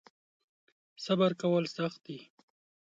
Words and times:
صبر 1.05 1.31
کول 1.41 1.63
سخت 1.77 1.99
دی. 2.05 2.19